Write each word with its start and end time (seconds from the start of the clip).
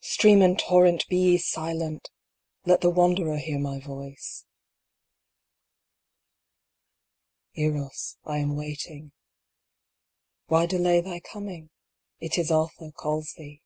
Stream 0.00 0.42
and 0.42 0.58
torrent, 0.58 1.08
be 1.08 1.16
ye 1.16 1.38
silent! 1.38 2.10
Let 2.66 2.82
the 2.82 2.90
wanderer 2.90 3.38
hear 3.38 3.58
my 3.58 3.80
voice. 3.80 4.44
Eros, 7.54 8.18
I 8.22 8.36
am 8.36 8.54
waiting. 8.54 9.12
Why 10.48 10.66
delay 10.66 11.00
thy 11.00 11.20
coming? 11.20 11.70
It 12.20 12.36
is 12.36 12.50
Atha 12.52 12.92
calls 12.92 13.32
thee. 13.38 13.62